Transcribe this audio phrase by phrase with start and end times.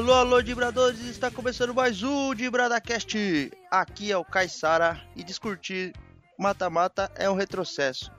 [0.00, 0.98] Alô, alô, Dibradores!
[1.00, 3.52] Está começando mais um Dibradacast.
[3.70, 5.92] Aqui é o Caissara e discutir
[6.38, 8.10] mata-mata é um retrocesso.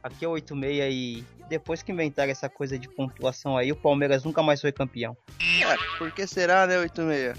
[0.00, 4.22] Aqui é o 86 e depois que inventaram essa coisa de pontuação aí, o Palmeiras
[4.22, 5.16] nunca mais foi campeão.
[5.40, 7.36] É, por que será, né, 86?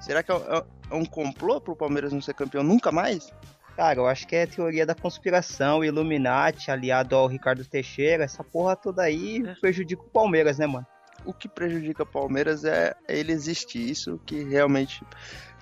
[0.00, 3.30] Será que é, é, é um complô pro Palmeiras não ser campeão nunca mais?
[3.76, 8.74] Cara, eu acho que é teoria da conspiração, Illuminati, aliado ao Ricardo Teixeira, essa porra
[8.74, 10.86] toda aí prejudica o Palmeiras, né, mano?
[11.24, 15.02] O que prejudica o Palmeiras é ele existir, isso que realmente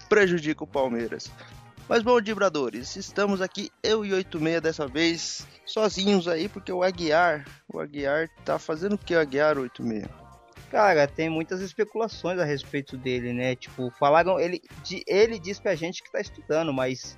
[0.08, 1.30] prejudica o Palmeiras.
[1.88, 7.46] Mas bom, Dibradores, estamos aqui, eu e 86 dessa vez, sozinhos aí, porque o Aguiar,
[7.72, 10.26] o Aguiar tá fazendo o que o Aguiar 86?
[10.68, 13.54] Cara, tem muitas especulações a respeito dele, né?
[13.54, 14.60] Tipo, falaram, ele,
[15.06, 17.16] ele diz pra gente que tá estudando, mas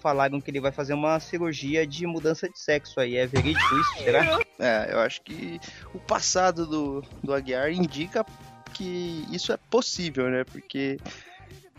[0.00, 3.16] falaram que ele vai fazer uma cirurgia de mudança de sexo aí.
[3.16, 4.40] É verídico isso, será?
[4.58, 5.60] É, eu acho que
[5.94, 8.24] o passado do, do Aguiar indica
[8.74, 10.44] que isso é possível, né?
[10.44, 10.98] Porque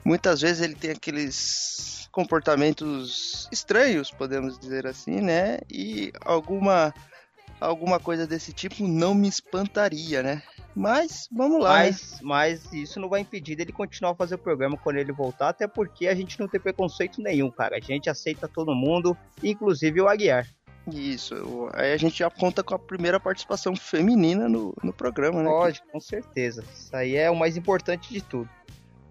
[0.04, 5.60] muitas vezes ele tem aqueles comportamentos estranhos, podemos dizer assim, né?
[5.70, 6.94] E alguma
[7.60, 10.42] alguma coisa desse tipo não me espantaria, né?
[10.80, 11.74] Mas vamos lá.
[11.74, 12.18] Mas, né?
[12.22, 15.68] mas isso não vai impedir dele continuar a fazer o programa quando ele voltar, até
[15.68, 17.76] porque a gente não tem preconceito nenhum, cara.
[17.76, 20.48] A gente aceita todo mundo, inclusive o Aguiar.
[20.90, 25.50] Isso, aí a gente já conta com a primeira participação feminina no, no programa, né?
[25.50, 26.64] Pode, com certeza.
[26.74, 28.50] Isso aí é o mais importante de tudo.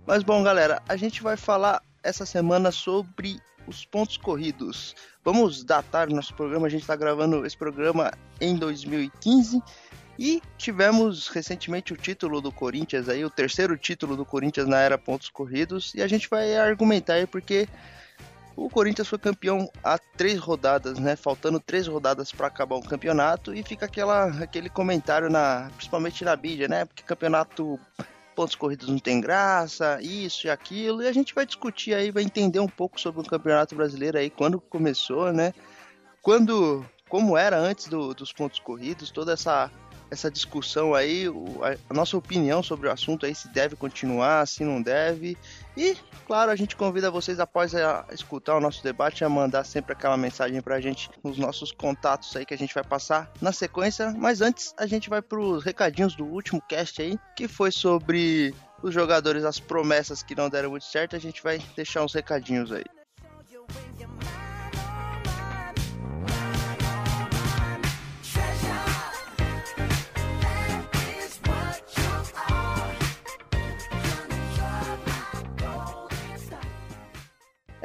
[0.06, 4.96] Mas bom, galera, a gente vai falar essa semana sobre os pontos corridos.
[5.22, 9.62] Vamos datar nosso programa, a gente está gravando esse programa em 2015
[10.18, 14.98] e tivemos recentemente o título do Corinthians aí, o terceiro título do Corinthians na era
[14.98, 17.68] pontos corridos, e a gente vai argumentar aí porque
[18.56, 21.14] o Corinthians foi campeão há três rodadas, né?
[21.14, 26.34] Faltando três rodadas para acabar o campeonato e fica aquela, aquele comentário na, principalmente na
[26.34, 26.84] mídia, né?
[26.84, 27.78] Porque campeonato
[28.34, 32.22] pontos corridos não tem graça, isso e aquilo, e a gente vai discutir aí, vai
[32.22, 35.54] entender um pouco sobre o campeonato brasileiro aí, quando começou, né?
[36.22, 39.70] Quando, como era antes do, dos pontos corridos, toda essa
[40.10, 41.26] essa discussão aí,
[41.88, 45.36] a nossa opinião sobre o assunto aí, se deve continuar, se não deve.
[45.76, 45.96] E,
[46.26, 50.16] claro, a gente convida vocês após a escutar o nosso debate a mandar sempre aquela
[50.16, 54.14] mensagem pra gente nos nossos contatos aí que a gente vai passar na sequência.
[54.16, 58.94] Mas antes, a gente vai pros recadinhos do último cast aí, que foi sobre os
[58.94, 61.16] jogadores, as promessas que não deram muito certo.
[61.16, 62.84] A gente vai deixar uns recadinhos aí.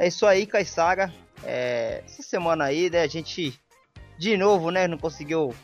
[0.04, 1.10] É isso aí, Caissara.
[1.42, 3.58] É, essa semana aí, né, a gente
[4.18, 5.54] de novo, né, não conseguiu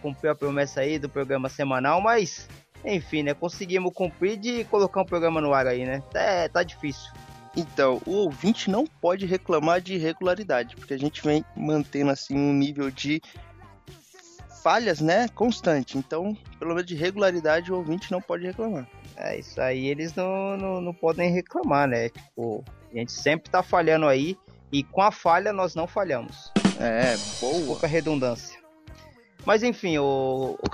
[0.00, 2.48] cumprir a promessa aí do programa semanal, mas
[2.82, 6.02] enfim, né, conseguimos cumprir de colocar um programa no ar aí, né?
[6.14, 7.12] É, tá difícil.
[7.54, 12.54] Então, o ouvinte não pode reclamar de irregularidade, porque a gente vem mantendo assim um
[12.54, 13.20] nível de
[14.62, 15.98] falhas, né, constante.
[15.98, 18.88] Então, pelo menos de regularidade, o ouvinte não pode reclamar.
[19.18, 22.08] É, isso aí eles não, não, não podem reclamar, né?
[22.08, 24.36] Tipo, a gente sempre tá falhando aí
[24.70, 26.52] e com a falha nós não falhamos.
[26.78, 27.78] É, boa.
[27.86, 28.58] Redundância.
[29.44, 30.70] Mas enfim, o, o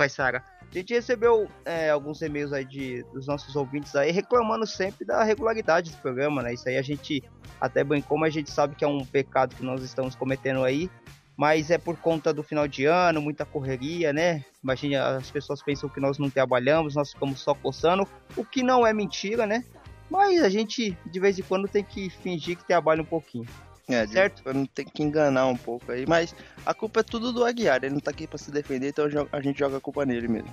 [0.71, 5.25] a gente recebeu é, alguns e-mails aí de, dos nossos ouvintes aí reclamando sempre da
[5.25, 6.53] regularidade do programa, né?
[6.53, 7.23] Isso aí a gente
[7.59, 10.91] até brincou, mas a gente sabe que é um pecado que nós estamos cometendo aí.
[11.35, 14.45] Mas é por conta do final de ano, muita correria, né?
[14.63, 18.07] Imagina, as pessoas pensam que nós não trabalhamos, nós ficamos só coçando,
[18.37, 19.65] o que não é mentira, né?
[20.11, 23.47] Mas a gente, de vez em quando, tem que fingir que trabalha um pouquinho.
[23.89, 24.43] É, certo?
[24.53, 26.07] Não tem que enganar um pouco aí.
[26.07, 26.35] Mas
[26.65, 27.83] a culpa é tudo do Aguiar.
[27.83, 30.51] Ele não tá aqui pra se defender, então a gente joga a culpa nele mesmo.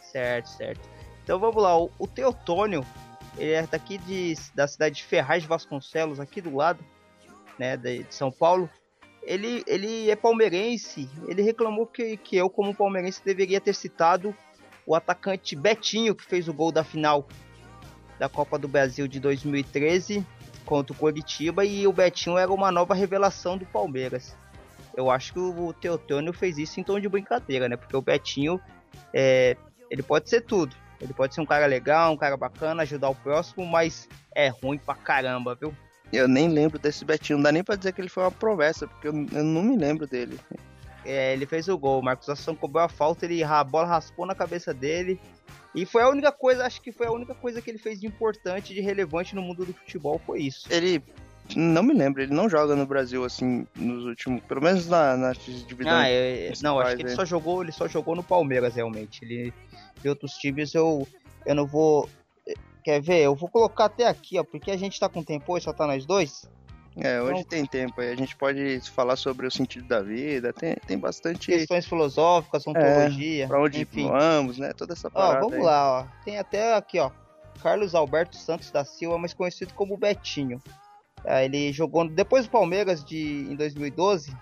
[0.00, 0.88] Certo, certo.
[1.24, 1.78] Então vamos lá.
[1.78, 2.84] O, o Teotônio,
[3.38, 6.84] ele é daqui de, da cidade de Ferraz de Vasconcelos, aqui do lado,
[7.58, 8.68] né, de, de São Paulo.
[9.22, 11.08] Ele, ele é palmeirense.
[11.26, 14.34] Ele reclamou que, que eu, como palmeirense, deveria ter citado
[14.86, 17.26] o atacante Betinho, que fez o gol da final
[18.18, 20.24] da Copa do Brasil de 2013
[20.64, 24.36] contra o Coritiba e o Betinho era uma nova revelação do Palmeiras.
[24.96, 27.76] Eu acho que o Teotônio fez isso em tom de brincadeira, né?
[27.76, 28.60] Porque o Betinho,
[29.12, 29.56] é,
[29.90, 30.74] ele pode ser tudo.
[31.00, 34.78] Ele pode ser um cara legal, um cara bacana, ajudar o próximo, mas é ruim
[34.78, 35.74] pra caramba, viu?
[36.12, 38.86] Eu nem lembro desse Betinho, não dá nem pra dizer que ele foi uma promessa,
[38.86, 40.38] porque eu, eu não me lembro dele.
[41.04, 44.24] É, ele fez o gol, o Marcos Assunção cobrou a falta, ele, a bola raspou
[44.24, 45.20] na cabeça dele,
[45.76, 48.06] e foi a única coisa, acho que foi a única coisa que ele fez de
[48.06, 50.66] importante, de relevante no mundo do futebol, foi isso.
[50.70, 51.02] Ele
[51.54, 55.92] não me lembro, ele não joga no Brasil assim nos últimos, pelo menos na, divisão.
[55.92, 59.22] Ah, é, não, acho que ele só jogou, ele só jogou no Palmeiras realmente.
[59.22, 59.52] Ele
[60.02, 61.06] de outros times eu
[61.44, 62.08] Eu não vou.
[62.82, 63.22] Quer ver?
[63.22, 65.86] Eu vou colocar até aqui, ó, porque a gente tá com tempo hoje, só tá
[65.86, 66.48] nós dois.
[66.98, 68.10] É, hoje então, tem tempo aí.
[68.10, 71.46] A gente pode falar sobre o sentido da vida, tem, tem bastante.
[71.46, 73.44] Questões filosóficas, ontologia.
[73.44, 74.08] É, pra onde enfim.
[74.08, 74.72] vamos, né?
[74.72, 75.38] Toda essa parada.
[75.38, 75.62] Ó, vamos aí.
[75.62, 76.06] lá, ó.
[76.24, 77.10] Tem até aqui, ó.
[77.62, 80.60] Carlos Alberto Santos da Silva, mais conhecido como Betinho.
[81.24, 84.34] É, ele jogou depois do Palmeiras de, em 2012,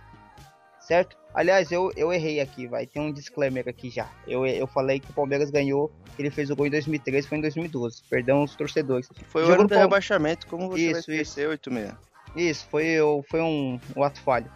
[0.81, 1.17] certo?
[1.33, 2.87] Aliás, eu, eu errei aqui, vai.
[2.87, 4.09] Tem um disclaimer aqui já.
[4.29, 7.41] Eu, eu falei que o Palmeiras ganhou, ele fez o gol em 2013, foi em
[7.41, 8.03] 2012.
[8.09, 9.09] Perdão os torcedores.
[9.27, 11.51] Foi o ano do rebaixamento, como você isso, esquecer, isso.
[11.51, 12.14] 86.
[12.37, 12.97] Isso, foi,
[13.29, 14.51] foi um, um ato falho.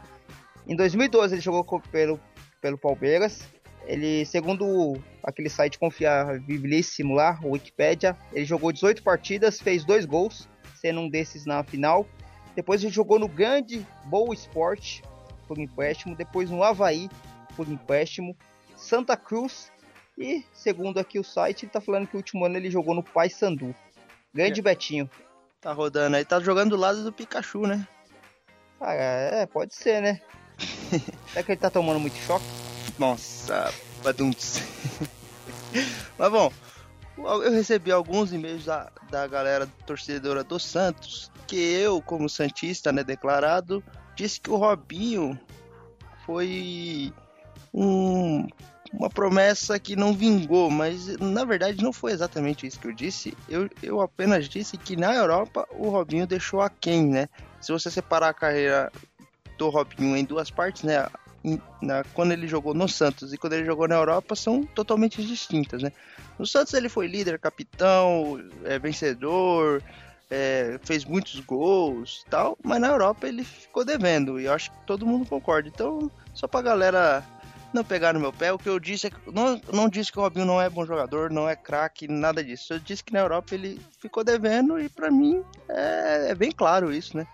[0.67, 2.21] Em 2012 ele jogou pelo,
[2.61, 3.49] pelo Palmeiras.
[3.87, 10.49] Ele, segundo aquele site confiabilíssimo lá, o Wikipedia, ele jogou 18 partidas, fez dois gols,
[10.75, 12.07] sendo um desses na final.
[12.55, 15.01] Depois ele jogou no grande Boa Sport,
[15.47, 17.09] por empréstimo, depois no Havaí
[17.57, 18.37] por empréstimo,
[18.77, 19.73] Santa Cruz
[20.19, 23.03] e, segundo aqui o site, ele tá falando que o último ano ele jogou no
[23.03, 23.75] Paysandu.
[24.35, 24.63] Grande é.
[24.63, 25.09] Betinho.
[25.61, 27.87] Tá rodando aí, tá jogando do lado do Pikachu, né?
[28.81, 30.21] Ah, é, pode ser, né?
[31.33, 32.45] Será que ele tá tomando muito choque?
[32.99, 33.73] Nossa,
[34.03, 34.61] baduntos.
[36.17, 36.53] Mas bom,
[37.17, 43.03] eu recebi alguns e-mails da, da galera torcedora do Santos, que eu, como Santista, né,
[43.03, 43.83] declarado,
[44.15, 45.39] disse que o Robinho
[46.25, 47.13] foi
[47.75, 48.47] um,
[48.93, 53.37] uma promessa que não vingou, mas na verdade não foi exatamente isso que eu disse.
[53.49, 57.29] Eu, eu apenas disse que na Europa o Robinho deixou a quem, né?
[57.61, 58.91] Se você separar a carreira
[59.57, 61.07] do Robinho em duas partes, né?
[61.81, 65.83] Na, quando ele jogou no Santos e quando ele jogou na Europa são totalmente distintas,
[65.83, 65.93] né?
[66.39, 69.83] No Santos ele foi líder, capitão, é, vencedor,
[70.31, 74.77] é, fez muitos gols tal, mas na Europa ele ficou devendo, e eu acho que
[74.87, 75.69] todo mundo concorda.
[75.69, 77.25] Então, só pra galera
[77.73, 80.19] não pegar no meu pé, o que eu disse é que não, não disse que
[80.19, 82.73] o Robinho não é bom jogador, não é craque, nada disso.
[82.73, 86.93] Eu disse que na Europa ele ficou devendo, e para mim é, é bem claro
[86.93, 87.27] isso, né?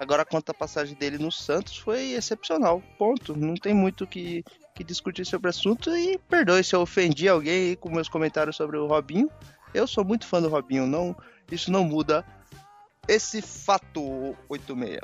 [0.00, 2.80] Agora, quanto à passagem dele no Santos, foi excepcional.
[2.96, 3.36] Ponto.
[3.36, 4.44] Não tem muito que,
[4.74, 5.90] que discutir sobre o assunto.
[5.96, 9.28] E perdoe se eu ofendi alguém com meus comentários sobre o Robinho.
[9.74, 10.86] Eu sou muito fã do Robinho.
[10.86, 11.16] Não,
[11.50, 12.24] isso não muda
[13.08, 15.00] esse fato 86.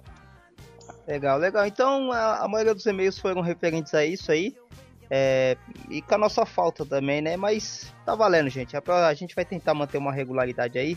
[1.06, 1.66] Legal, legal.
[1.66, 4.56] Então a, a maioria dos e-mails foram referentes a isso aí.
[5.10, 5.56] É,
[5.90, 7.36] e com a nossa falta também, né?
[7.36, 8.76] Mas tá valendo, gente.
[8.76, 10.96] A, a gente vai tentar manter uma regularidade aí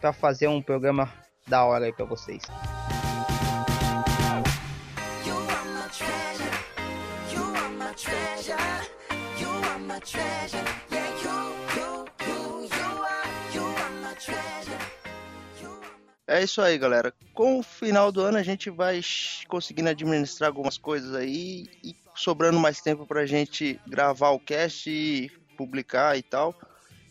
[0.00, 1.12] para fazer um programa
[1.46, 2.42] da hora aí para vocês.
[16.26, 17.12] É isso aí, galera.
[17.34, 19.02] Com o final do ano a gente vai
[19.48, 25.28] conseguindo administrar algumas coisas aí e sobrando mais tempo pra gente gravar o cast e
[25.56, 26.54] publicar e tal.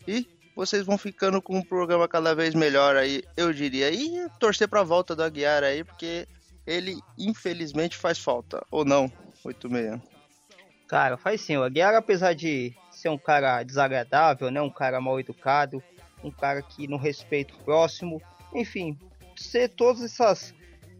[0.08, 0.26] E
[0.56, 3.90] vocês vão ficando com um programa cada vez melhor aí, eu diria.
[3.90, 6.26] E torcer pra volta do Aguiar aí, porque
[6.66, 8.64] ele infelizmente faz falta.
[8.70, 9.10] Ou não,
[9.44, 10.00] 86.
[10.88, 11.56] Cara, faz sim.
[11.56, 14.60] O Aguiar, apesar de ser um cara desagradável, né?
[14.60, 15.82] Um cara mal educado,
[16.24, 18.20] um cara que não respeita o próximo.
[18.54, 18.98] Enfim,
[19.36, 20.54] ser todos essas,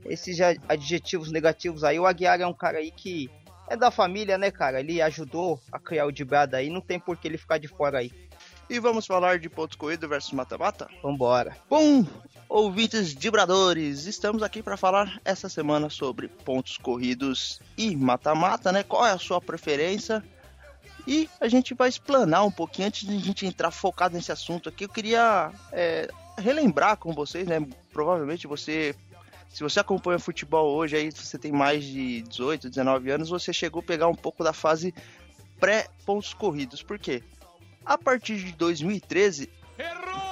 [0.05, 0.39] esses
[0.69, 1.99] adjetivos negativos aí.
[1.99, 3.31] O Aguiar é um cara aí que
[3.69, 4.81] é da família, né, cara?
[4.81, 7.99] Ele ajudou a criar o Dibrada aí, não tem por que ele ficar de fora
[7.99, 8.13] aí.
[8.69, 10.89] E vamos falar de pontos corridos versus mata-mata?
[11.03, 11.57] Vambora.
[11.69, 12.07] Bom,
[12.49, 18.83] ouvintes vibradores, estamos aqui para falar essa semana sobre pontos corridos e mata-mata, né?
[18.83, 20.23] Qual é a sua preferência?
[21.07, 24.69] E a gente vai explanar um pouquinho antes de a gente entrar focado nesse assunto
[24.69, 24.85] aqui.
[24.85, 27.67] Eu queria é, relembrar com vocês, né?
[27.93, 28.95] Provavelmente você,
[29.53, 33.81] se você acompanha futebol hoje, aí você tem mais de 18, 19 anos, você chegou
[33.81, 34.95] a pegar um pouco da fase
[35.61, 36.83] pré-pontos corridos.
[36.83, 37.23] Por quê?
[37.85, 39.51] A partir de 2013,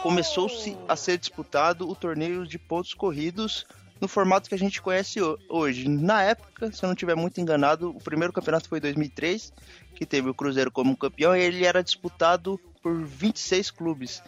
[0.03, 3.67] começou-se a ser disputado o torneio de pontos corridos
[4.01, 5.87] no formato que a gente conhece hoje.
[5.87, 9.53] Na época, se eu não estiver muito enganado, o primeiro campeonato foi em 2003,
[9.95, 14.23] que teve o Cruzeiro como campeão, e ele era disputado por 26 clubes.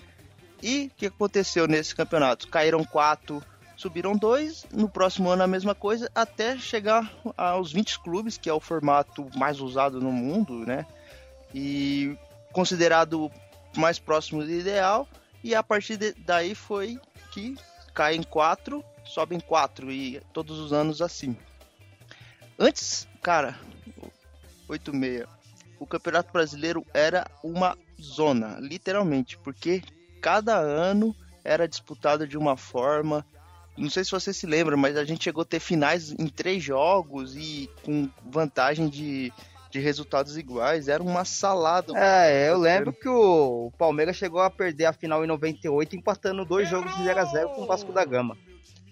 [0.63, 2.49] E o que aconteceu nesse campeonato?
[2.49, 3.43] Caíram quatro,
[3.83, 4.65] subiram dois.
[4.73, 9.29] No próximo ano a mesma coisa, até chegar aos 20 clubes, que é o formato
[9.37, 10.87] mais usado no mundo, né?
[11.53, 12.17] E
[12.53, 13.31] considerado
[13.77, 15.09] mais próximo do ideal.
[15.43, 17.01] E a partir de, daí foi
[17.33, 17.57] que
[17.93, 21.37] caem quatro, sobem quatro e todos os anos assim.
[22.59, 23.59] Antes, cara,
[24.69, 25.27] 86.
[25.81, 29.83] O Campeonato Brasileiro era uma zona, literalmente, porque
[30.21, 33.27] cada ano era disputado de uma forma.
[33.77, 36.63] Não sei se você se lembra, mas a gente chegou a ter finais em três
[36.63, 39.33] jogos e com vantagem de,
[39.71, 41.93] de resultados iguais, era uma salada.
[41.97, 46.69] É, eu lembro que o Palmeiras chegou a perder a final em 98, empatando dois
[46.69, 48.37] jogos de 0 a 0 com o Vasco da Gama.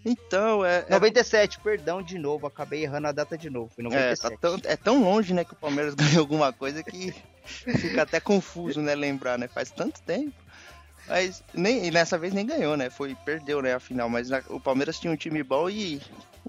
[0.04, 0.86] Então, é.
[0.88, 1.62] 97, é...
[1.62, 3.70] perdão de novo, acabei errando a data de novo.
[3.74, 4.26] Foi 97.
[4.26, 8.02] É, tá tão, é tão longe, né, que o Palmeiras ganhou alguma coisa que fica
[8.02, 9.46] até confuso, né, lembrar, né?
[9.46, 10.32] Faz tanto tempo.
[11.10, 12.88] Mas nem, nessa vez nem ganhou, né?
[12.88, 14.08] Foi, perdeu, né, a final.
[14.08, 16.00] Mas na, o Palmeiras tinha um time bom e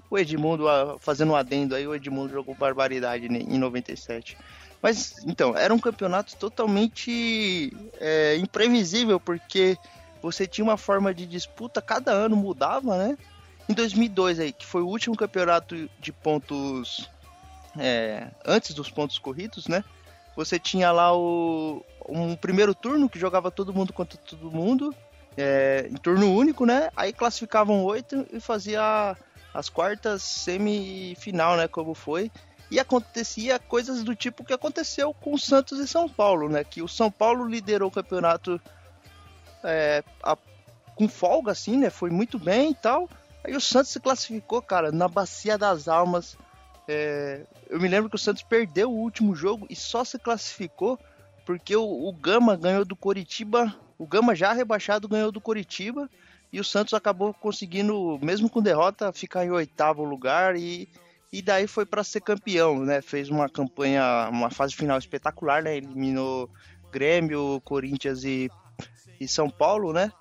[0.08, 0.66] o Edmundo,
[1.00, 4.38] fazendo um adendo aí, o Edmundo jogou barbaridade em 97.
[4.80, 9.76] Mas, então, era um campeonato totalmente é, imprevisível, porque
[10.22, 13.18] você tinha uma forma de disputa, cada ano mudava, né?
[13.68, 17.10] Em 2002 aí, que foi o último campeonato de pontos
[17.76, 19.82] é, antes dos pontos corridos, né?
[20.36, 24.94] Você tinha lá o um primeiro turno que jogava todo mundo contra todo mundo,
[25.36, 26.90] é, em turno único, né?
[26.96, 29.16] Aí classificavam oito e fazia
[29.52, 31.68] as quartas semifinal, né?
[31.68, 32.30] Como foi.
[32.70, 36.64] E acontecia coisas do tipo que aconteceu com o Santos e São Paulo, né?
[36.64, 38.60] Que o São Paulo liderou o campeonato
[39.62, 40.36] é, a,
[40.94, 41.90] com folga, assim, né?
[41.90, 43.08] Foi muito bem e tal.
[43.44, 46.36] Aí o Santos se classificou, cara, na Bacia das Almas.
[46.88, 50.98] É, eu me lembro que o Santos perdeu o último jogo e só se classificou
[51.44, 53.74] porque o, o Gama ganhou do Coritiba.
[53.98, 56.08] O Gama já rebaixado ganhou do Coritiba.
[56.52, 60.86] E o Santos acabou conseguindo, mesmo com derrota, ficar em oitavo lugar e,
[61.32, 63.00] e daí foi para ser campeão, né?
[63.00, 65.78] Fez uma campanha, uma fase final espetacular, né?
[65.78, 66.50] Eliminou
[66.92, 68.50] Grêmio, Corinthians e,
[69.18, 70.12] e São Paulo, né?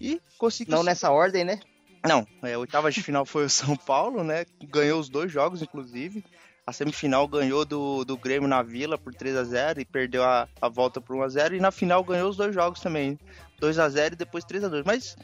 [0.00, 0.76] E conseguiu.
[0.76, 1.58] Não nessa ordem, né?
[2.06, 4.46] Não, é, a oitava de final foi o São Paulo, né?
[4.62, 6.24] Ganhou os dois jogos, inclusive.
[6.66, 10.48] A semifinal ganhou do, do Grêmio na Vila por 3 a 0 e perdeu a,
[10.60, 13.18] a volta por 1 a 0 E na final ganhou os dois jogos também.
[13.58, 15.16] 2 a 0 e depois 3 a 2 Mas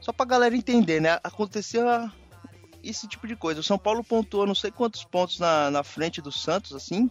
[0.00, 1.18] só pra galera entender, né?
[1.24, 1.84] Aconteceu
[2.82, 3.60] esse tipo de coisa.
[3.60, 7.10] O São Paulo pontuou não sei quantos pontos na, na frente do Santos, assim.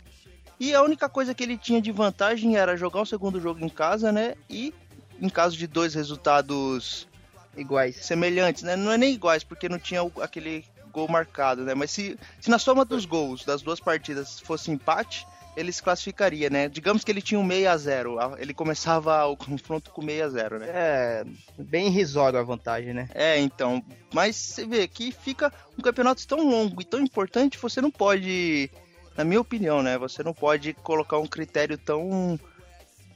[0.59, 3.69] E a única coisa que ele tinha de vantagem era jogar o segundo jogo em
[3.69, 4.35] casa, né?
[4.49, 4.73] E
[5.21, 7.07] em caso de dois resultados
[7.55, 8.75] iguais, semelhantes, né?
[8.75, 11.73] Não é nem iguais, porque não tinha aquele gol marcado, né?
[11.73, 15.25] Mas se, se na soma dos gols das duas partidas fosse empate,
[15.57, 16.69] ele se classificaria, né?
[16.69, 20.29] Digamos que ele tinha um 6 a 0 ele começava o confronto com 6 a
[20.29, 20.67] 0 né?
[20.69, 21.25] É,
[21.57, 23.09] bem irrisório a vantagem, né?
[23.13, 27.81] É, então, mas você vê que fica um campeonato tão longo e tão importante, você
[27.81, 28.69] não pode,
[29.17, 29.97] na minha opinião, né?
[29.97, 32.39] Você não pode colocar um critério tão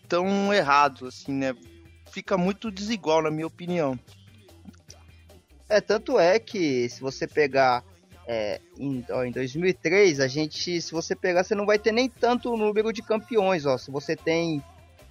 [0.09, 1.55] tão errado assim, né?
[2.11, 3.97] Fica muito desigual na minha opinião.
[5.71, 7.83] É, tanto é que se você pegar
[8.27, 12.09] é, em, ó, em 2003, a gente, se você pegar, você não vai ter nem
[12.09, 13.77] tanto número de campeões, ó.
[13.77, 14.61] Se você tem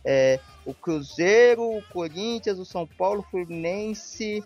[0.05, 4.45] é, o Cruzeiro, o Corinthians, o São Paulo, o Fluminense,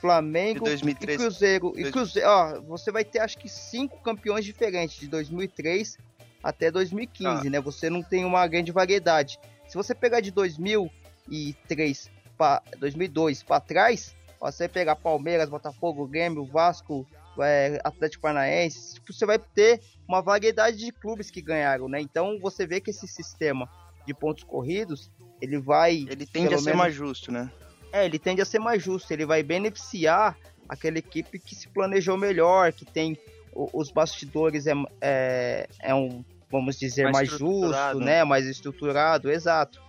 [0.00, 1.72] Flamengo 2003, e Cruzeiro.
[1.76, 5.98] E Cruzeiro, ó, você vai ter acho que cinco campeões diferentes de 2003
[6.42, 7.50] até 2015, ah.
[7.50, 7.60] né?
[7.60, 9.38] Você não tem uma grande variedade.
[9.68, 17.06] Se você pegar de 2003 para 2002 para trás, você pegar Palmeiras, Botafogo, Grêmio, Vasco,
[17.38, 22.00] é, Atlético Paranaense, tipo, você vai ter uma variedade de clubes que ganharam, né?
[22.00, 23.68] Então você vê que esse sistema
[24.06, 26.06] de pontos corridos, ele vai...
[26.10, 27.50] Ele tende a ser mais justo, né?
[27.92, 30.36] É, ele tende a ser mais justo, ele vai beneficiar
[30.68, 33.18] aquela equipe que se planejou melhor, que tem
[33.52, 38.24] os bastidores é, é, é um, vamos dizer, mais, mais justo, né?
[38.24, 39.80] Mais estruturado, exato.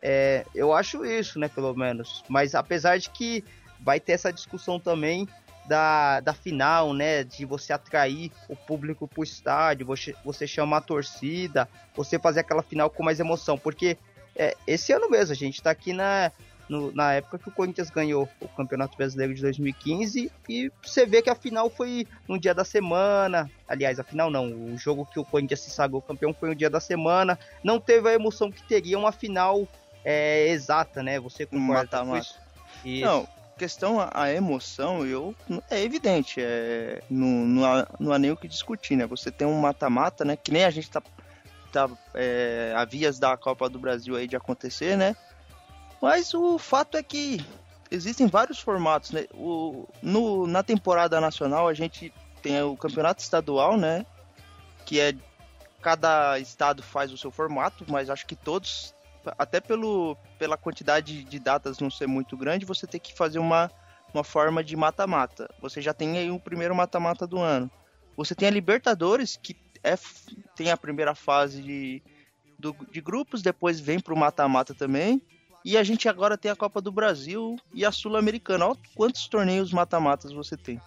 [0.00, 2.22] É, eu acho isso, né, pelo menos.
[2.28, 3.44] Mas apesar de que
[3.80, 5.28] vai ter essa discussão também
[5.68, 7.22] da, da final, né?
[7.22, 12.62] De você atrair o público pro estádio, você, você chamar a torcida, você fazer aquela
[12.62, 13.58] final com mais emoção.
[13.58, 13.98] Porque
[14.34, 16.32] é, esse ano mesmo, a gente tá aqui na,
[16.68, 21.20] no, na época que o Corinthians ganhou o Campeonato Brasileiro de 2015 e você vê
[21.20, 23.50] que a final foi no dia da semana.
[23.68, 26.70] Aliás, a final não, o jogo que o Corinthians se sagrou campeão foi no dia
[26.70, 27.38] da semana.
[27.62, 29.68] Não teve a emoção que teria uma final
[30.02, 31.18] é, exata, né?
[31.20, 32.38] Você concorda com isso?
[33.02, 35.34] Não, questão a, emoção, eu
[35.68, 39.06] é evidente, é, não, não, há, não há nem o que discutir, né?
[39.06, 40.36] Você tem um mata-mata, né?
[40.36, 41.02] Que nem a gente tá,
[41.72, 45.14] tá é, a vias da Copa do Brasil aí de acontecer, né?
[46.00, 47.44] Mas o fato é que
[47.90, 49.26] existem vários formatos, né?
[49.34, 54.06] O, no, na temporada nacional a gente tem o campeonato estadual, né?
[54.86, 55.14] Que é
[55.82, 58.94] cada estado faz o seu formato, mas acho que todos
[59.38, 63.70] até pelo, pela quantidade de datas não ser muito grande, você tem que fazer uma,
[64.14, 65.48] uma forma de mata-mata.
[65.60, 67.70] Você já tem aí o primeiro mata-mata do ano.
[68.16, 69.96] Você tem a Libertadores, que é,
[70.56, 72.02] tem a primeira fase de,
[72.58, 75.22] do, de grupos, depois vem para o mata-mata também.
[75.64, 78.66] E a gente agora tem a Copa do Brasil e a Sul-Americana.
[78.66, 80.80] Olha quantos torneios mata-matas você tem.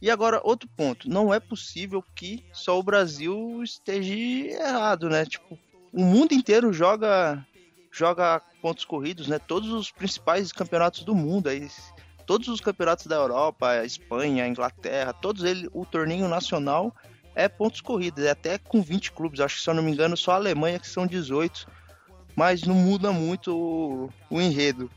[0.00, 5.24] E agora, outro ponto, não é possível que só o Brasil esteja errado, né?
[5.24, 5.58] Tipo,
[5.92, 7.44] o mundo inteiro joga
[7.90, 9.38] joga pontos corridos, né?
[9.38, 11.68] Todos os principais campeonatos do mundo, aí,
[12.26, 16.94] todos os campeonatos da Europa, Espanha, Inglaterra, todos eles, o torneio nacional
[17.34, 20.16] é pontos corridos, é até com 20 clubes, acho que se eu não me engano,
[20.16, 21.66] só a Alemanha que são 18,
[22.34, 24.90] mas não muda muito o, o enredo.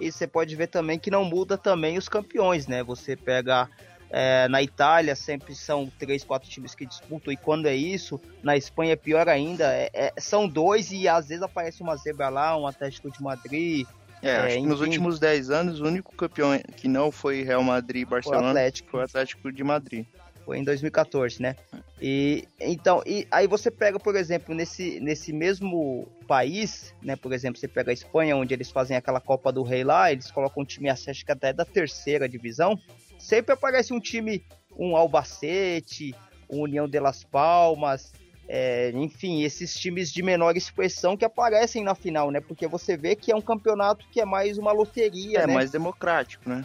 [0.00, 2.82] E você pode ver também que não muda também os campeões, né?
[2.82, 3.68] Você pega
[4.10, 8.56] é, na Itália sempre são três, quatro times que disputam, e quando é isso, na
[8.56, 12.56] Espanha é pior ainda, é, é, são dois e às vezes aparece uma zebra lá,
[12.56, 13.86] um Atlético de Madrid.
[14.22, 18.02] É, acho que nos últimos dez anos o único campeão que não foi Real Madrid
[18.02, 20.06] e Barcelona foi o Atlético, foi o Atlético de Madrid.
[20.44, 21.54] Foi em 2014, né?
[22.02, 27.14] E então, e aí você pega, por exemplo, nesse, nesse mesmo país, né?
[27.14, 30.30] Por exemplo, você pega a Espanha, onde eles fazem aquela Copa do Rei lá, eles
[30.30, 32.78] colocam um time acho que até da terceira divisão.
[33.20, 34.44] Sempre aparece um time,
[34.76, 36.14] um Albacete,
[36.48, 38.12] um União de Las Palmas,
[38.48, 42.40] é, enfim, esses times de menor expressão que aparecem na final, né?
[42.40, 45.54] Porque você vê que é um campeonato que é mais uma loteria, é, né?
[45.54, 46.64] mais democrático, né?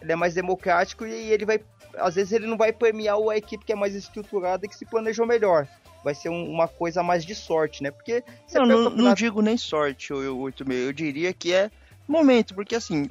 [0.00, 1.58] Ele é mais democrático e ele vai
[1.98, 4.84] às vezes ele não vai premiar a equipe que é mais estruturada e que se
[4.84, 5.66] planejou melhor.
[6.04, 7.90] Vai ser um, uma coisa mais de sorte, né?
[7.90, 8.22] Porque
[8.54, 9.02] não, não, campeonato...
[9.02, 10.86] não, digo nem sorte, o 86.
[10.86, 11.70] Eu diria que é
[12.06, 13.08] momento, porque assim,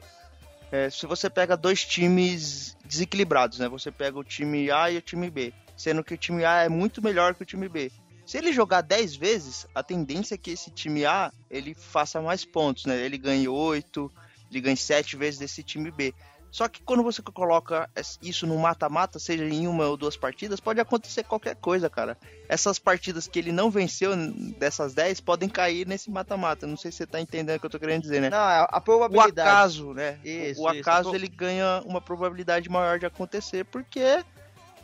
[0.72, 3.70] é, se você pega dois times desequilibrados, né?
[3.70, 6.70] Você pega o time A e o time B, sendo que o time A é
[6.70, 7.92] muito melhor que o time B.
[8.26, 12.44] Se ele jogar 10 vezes, a tendência é que esse time A ele faça mais
[12.44, 12.98] pontos, né?
[12.98, 14.12] Ele ganhe 8,
[14.50, 16.14] ele ganhe 7 vezes desse time B.
[16.56, 17.90] Só que quando você coloca
[18.22, 22.18] isso no mata-mata, seja em uma ou duas partidas, pode acontecer qualquer coisa, cara.
[22.48, 24.16] Essas partidas que ele não venceu
[24.58, 26.66] dessas 10 podem cair nesse mata-mata.
[26.66, 28.30] Não sei se você tá entendendo o que eu tô querendo dizer, né?
[28.30, 29.38] Não, é a probabilidade.
[29.38, 30.18] O acaso, né?
[30.24, 31.16] Isso, o acaso isso.
[31.18, 34.24] ele ganha uma probabilidade maior de acontecer, porque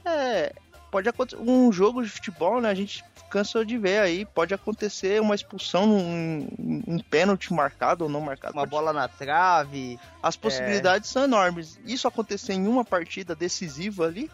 [0.04, 0.54] é,
[0.92, 1.42] pode acontecer.
[1.42, 2.70] Um jogo de futebol, né?
[2.70, 4.26] A gente cansou de ver aí.
[4.26, 8.54] Pode acontecer uma expulsão, um, um pênalti marcado ou não marcado.
[8.54, 9.98] Uma bola na trave.
[10.22, 11.14] As possibilidades é...
[11.14, 11.80] são enormes.
[11.86, 14.30] Isso acontecer em uma partida decisiva ali,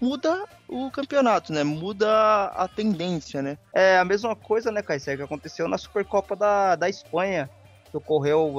[0.00, 1.64] muda o campeonato, né?
[1.64, 3.56] Muda a tendência, né?
[3.72, 7.48] É a mesma coisa, né, Caicé, que aconteceu na Supercopa da, da Espanha,
[7.90, 8.52] que ocorreu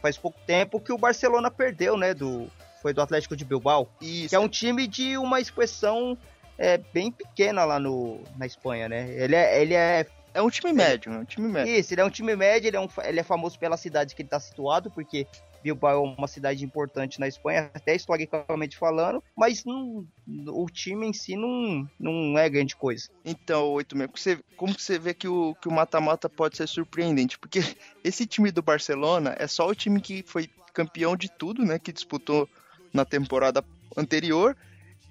[0.00, 2.12] faz pouco tempo, que o Barcelona perdeu, né?
[2.12, 3.88] Do, foi do Atlético de Bilbao.
[4.00, 4.30] Isso.
[4.30, 6.18] Que é um time de uma expressão
[6.58, 9.10] é bem pequena lá no, na Espanha, né?
[9.10, 11.74] Ele é, ele é é um time médio, é um time médio.
[11.74, 14.22] Isso, ele é um time médio, ele é, um, ele é famoso pela cidade que
[14.22, 15.26] ele está situado, porque
[15.62, 20.06] Bilbao é uma cidade importante na Espanha, até historicamente falando, mas não,
[20.48, 23.08] o time em si não, não é grande coisa.
[23.24, 24.14] Então, oito mesmo,
[24.56, 27.38] como você vê que o que o mata-mata pode ser surpreendente?
[27.38, 27.60] Porque
[28.02, 31.78] esse time do Barcelona é só o time que foi campeão de tudo, né?
[31.78, 32.48] Que disputou
[32.92, 33.62] na temporada
[33.96, 34.56] anterior.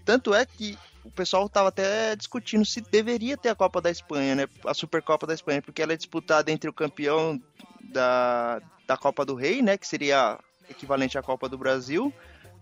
[0.03, 4.35] Tanto é que o pessoal estava até discutindo se deveria ter a Copa da Espanha,
[4.35, 4.47] né?
[4.65, 7.41] A Supercopa da Espanha, porque ela é disputada entre o campeão
[7.81, 9.77] da, da Copa do Rei, né?
[9.77, 12.13] Que seria equivalente à Copa do Brasil,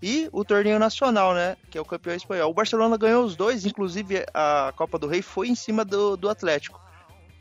[0.01, 1.57] e o torneio nacional, né?
[1.69, 2.49] Que é o campeão espanhol.
[2.49, 6.29] O Barcelona ganhou os dois, inclusive a Copa do Rei foi em cima do, do
[6.29, 6.81] Atlético.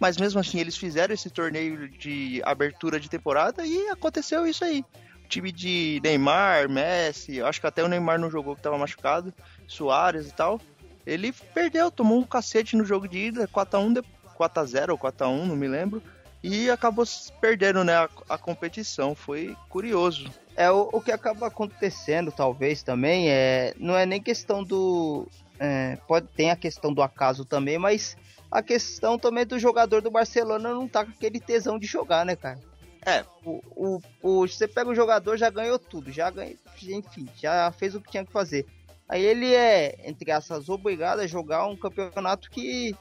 [0.00, 4.84] Mas mesmo assim, eles fizeram esse torneio de abertura de temporada e aconteceu isso aí.
[5.24, 9.32] O time de Neymar, Messi, acho que até o Neymar não jogou que estava machucado,
[9.66, 10.61] Soares e tal
[11.09, 14.05] ele perdeu, tomou um cacete no jogo de ida, 4x1,
[14.38, 16.03] 4x0 ou 4x1, não me lembro.
[16.42, 17.05] E acabou
[17.40, 19.14] perdendo né, a, a competição.
[19.14, 20.31] Foi curioso.
[20.55, 25.27] É, o, o, que acaba acontecendo, talvez, também, é não é nem questão do.
[25.59, 28.16] É, pode ter a questão do acaso também, mas
[28.51, 32.37] a questão também do jogador do Barcelona não tá com aquele tesão de jogar, né,
[32.37, 32.61] cara?
[33.05, 37.73] É, o, o, o, você pega o jogador, já ganhou tudo, já ganhou, enfim, já
[37.73, 38.66] fez o que tinha que fazer.
[39.09, 42.94] Aí ele é, entre essas, obrigado a jogar um campeonato que,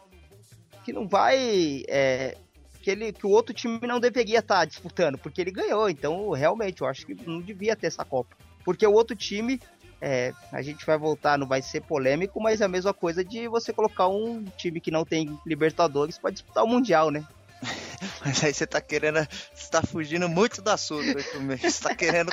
[0.86, 1.84] que não vai.
[1.88, 2.38] É,
[2.82, 5.89] que, ele, que o outro time não deveria estar tá disputando, porque ele ganhou.
[5.89, 8.38] Então, realmente, eu acho que não devia ter essa Copa.
[8.63, 9.60] Porque o outro time,
[10.00, 13.50] é, a gente vai voltar, não vai ser polêmico, mas é a mesma coisa de
[13.50, 17.26] você colocar um time que não tem Libertadores para disputar o Mundial, né?
[18.24, 19.28] Mas aí você tá querendo.
[19.54, 21.17] Você tá fugindo muito do assunto,
[21.60, 22.32] Você tá querendo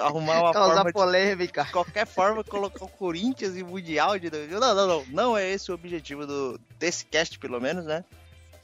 [0.00, 1.64] arrumar uma Causar forma polêmica.
[1.64, 5.04] De qualquer forma, colocar o Corinthians e o Mundial de Não, não, não.
[5.08, 8.04] Não é esse o objetivo do, desse cast, pelo menos, né?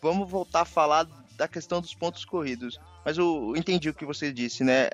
[0.01, 2.79] Vamos voltar a falar da questão dos pontos corridos.
[3.05, 4.91] Mas eu entendi o que você disse, né?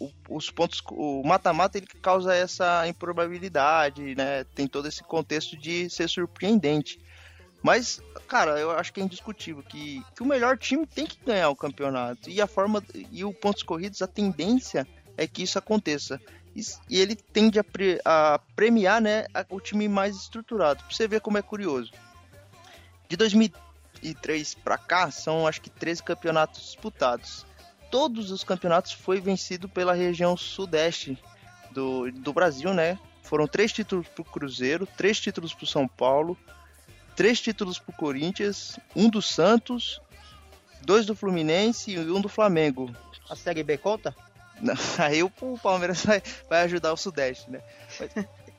[0.00, 4.44] O, os pontos, o mata-mata ele causa essa improbabilidade, né?
[4.54, 7.00] Tem todo esse contexto de ser surpreendente.
[7.62, 11.48] Mas, cara, eu acho que é indiscutível que, que o melhor time tem que ganhar
[11.50, 12.30] o campeonato.
[12.30, 14.86] E a forma e o pontos corridos, a tendência
[15.18, 16.20] é que isso aconteça.
[16.54, 20.82] e, ele tende a, pre, a premiar né, a, o time mais estruturado.
[20.84, 21.92] Pra você ver como é curioso.
[23.08, 27.44] De 2003 para cá, são acho que 13 campeonatos disputados.
[27.90, 31.18] Todos os campeonatos foi vencido pela região sudeste
[31.72, 32.98] do, do Brasil, né?
[33.22, 36.36] Foram três títulos pro Cruzeiro, três títulos pro São Paulo,
[37.16, 40.00] três títulos pro Corinthians, um do Santos,
[40.82, 42.94] dois do Fluminense e um do Flamengo.
[43.28, 44.14] A Série B conta?
[44.60, 45.30] Não, aí o
[45.62, 47.60] Palmeiras vai, vai ajudar o Sudeste, né?
[47.98, 48.10] Mas,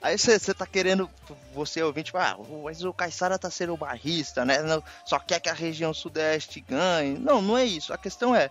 [0.01, 1.09] aí você tá querendo,
[1.53, 4.61] você ouvinte, ah, mas o Caissara tá sendo barrista, né?
[4.61, 7.17] Não, só quer que a região Sudeste ganhe.
[7.17, 7.93] Não, não é isso.
[7.93, 8.49] A questão é,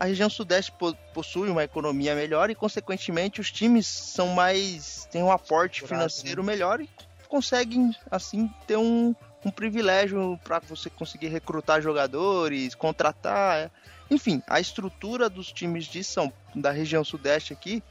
[0.00, 0.72] a região Sudeste
[1.12, 5.06] possui uma economia melhor e, consequentemente, os times são mais.
[5.10, 6.52] têm um aporte financeiro né?
[6.52, 6.88] melhor e
[7.28, 9.14] conseguem, assim, ter um,
[9.44, 13.70] um privilégio para você conseguir recrutar jogadores, contratar.
[14.10, 17.82] Enfim, a estrutura dos times de São da região sudeste aqui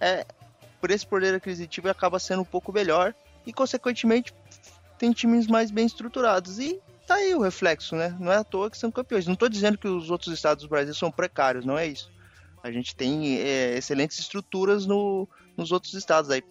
[0.00, 0.26] é
[0.80, 3.14] por esse poder aquisitivo acaba sendo um pouco melhor
[3.46, 4.32] e consequentemente
[4.98, 8.16] tem times mais bem estruturados e tá aí o reflexo, né?
[8.18, 9.26] Não é à toa que são campeões.
[9.26, 12.10] Não estou dizendo que os outros estados do Brasil são precários, não é isso.
[12.62, 16.42] A gente tem é, excelentes estruturas no, nos outros estados aí.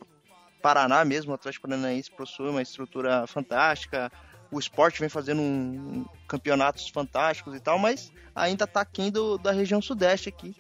[0.62, 4.12] Paraná mesmo, o Atlético Paranaense possui uma estrutura fantástica
[4.51, 9.51] o esporte vem fazendo um, um, campeonatos fantásticos e tal, mas ainda está do, da
[9.51, 10.55] região sudeste aqui.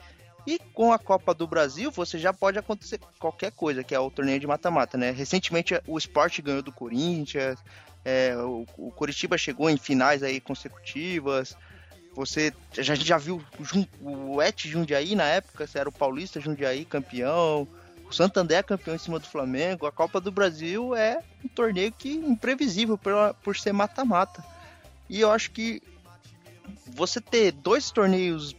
[0.45, 4.09] E com a Copa do Brasil, você já pode acontecer qualquer coisa, que é o
[4.09, 5.11] torneio de mata-mata, né?
[5.11, 7.59] Recentemente o esporte ganhou do Corinthians,
[8.05, 11.55] é, o, o Curitiba chegou em finais aí consecutivas.
[12.15, 13.41] Você gente já viu
[14.01, 17.67] o Et Jundiaí na época, se era o Paulista Jundiaí campeão.
[18.09, 19.85] O Santander é campeão em cima do Flamengo.
[19.85, 24.43] A Copa do Brasil é um torneio que imprevisível por, por ser mata-mata.
[25.07, 25.81] E eu acho que
[26.87, 28.55] você ter dois torneios,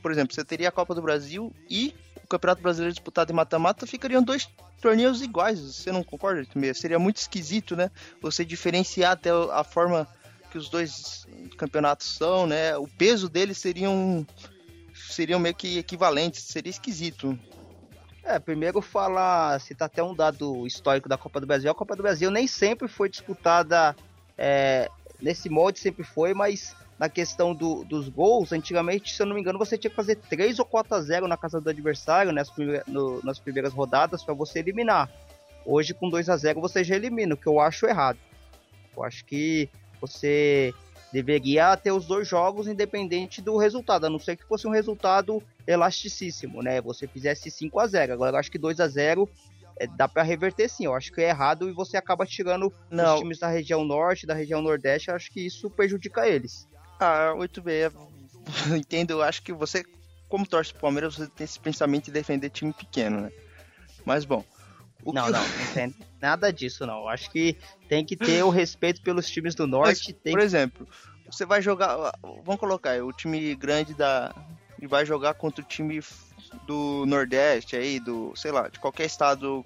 [0.00, 3.86] por exemplo, você teria a Copa do Brasil e o Campeonato Brasileiro disputado em mata-mata,
[3.86, 4.48] ficariam dois
[4.80, 5.58] torneios iguais.
[5.58, 7.90] Você não concorda, Seria muito esquisito, né?
[8.20, 10.06] Você diferenciar até a forma
[10.52, 11.26] que os dois
[11.56, 12.76] campeonatos são, né?
[12.76, 14.24] O peso deles seriam
[14.94, 17.36] seriam meio que equivalentes, seria esquisito.
[18.24, 21.70] É, primeiro falar, citar até um dado histórico da Copa do Brasil.
[21.70, 23.94] A Copa do Brasil nem sempre foi disputada
[24.38, 29.34] é, nesse molde, sempre foi, mas na questão do, dos gols, antigamente, se eu não
[29.34, 32.32] me engano, você tinha que fazer 3 ou 4 a 0 na casa do adversário
[32.32, 32.50] nas,
[32.86, 35.10] no, nas primeiras rodadas para você eliminar.
[35.66, 38.18] Hoje, com 2 a 0 você já elimina, o que eu acho errado.
[38.96, 39.68] Eu acho que
[40.00, 40.72] você
[41.14, 45.40] deveria ter os dois jogos independente do resultado, a não ser que fosse um resultado
[45.64, 46.80] elasticíssimo, né?
[46.80, 49.28] Você fizesse 5 a 0 Agora eu acho que 2 a 0
[49.78, 50.86] é, dá para reverter sim.
[50.86, 53.14] Eu acho que é errado e você acaba tirando não.
[53.14, 55.08] os times da região norte, da região nordeste.
[55.08, 56.66] Eu acho que isso prejudica eles.
[56.98, 57.88] Ah, muito bem.
[58.76, 59.12] Entendo.
[59.12, 59.84] Eu acho que você,
[60.28, 63.32] como torce pro Palmeiras, você tem esse pensamento de defender time pequeno, né?
[64.04, 64.44] Mas bom.
[65.12, 65.32] Não, que...
[65.32, 65.40] não,
[65.76, 67.06] não nada disso, não.
[67.08, 67.56] Acho que
[67.88, 70.14] tem que ter o respeito pelos times do norte.
[70.24, 70.44] Mas, por que...
[70.44, 70.88] exemplo,
[71.30, 72.12] você vai jogar.
[72.22, 74.34] Vamos colocar o time grande da.
[74.80, 76.00] E vai jogar contra o time
[76.66, 78.32] do Nordeste aí, do.
[78.34, 79.64] sei lá, de qualquer estado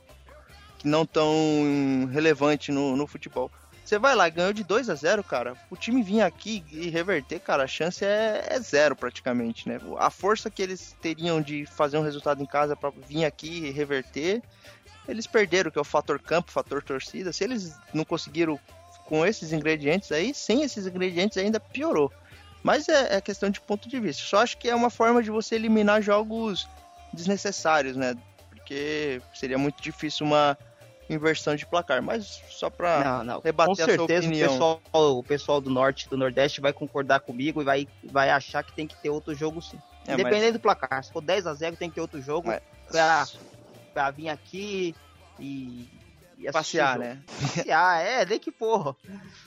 [0.78, 3.50] que não tão relevante no, no futebol.
[3.88, 5.56] Você vai lá, ganhou de 2 a 0 cara.
[5.70, 9.80] O time vir aqui e reverter, cara, a chance é, é, zero praticamente, né?
[9.98, 13.70] A força que eles teriam de fazer um resultado em casa para vir aqui e
[13.70, 14.42] reverter,
[15.08, 17.32] eles perderam, que é o fator campo, fator torcida.
[17.32, 18.60] Se eles não conseguiram
[19.06, 22.12] com esses ingredientes aí, sem esses ingredientes ainda piorou.
[22.62, 24.22] Mas é, é questão de ponto de vista.
[24.22, 26.68] Só acho que é uma forma de você eliminar jogos
[27.12, 28.14] desnecessários, né?
[28.50, 30.58] Porque seria muito difícil uma
[31.08, 32.02] inversão de placar.
[32.02, 33.40] Mas só para não, não.
[33.40, 37.64] rebater Com certeza, O pessoal, o pessoal do norte do nordeste vai concordar comigo e
[37.64, 39.78] vai, vai achar que tem que ter outro jogo sim.
[40.06, 40.52] É, Independente mas...
[40.52, 41.02] do placar.
[41.02, 42.60] Se for 10 a 0 tem que ter outro jogo mas...
[42.90, 43.26] pra,
[43.92, 44.94] pra vir aqui
[45.38, 45.88] e
[46.38, 47.20] e passear, né?
[47.26, 48.94] Passear, é, nem que porra.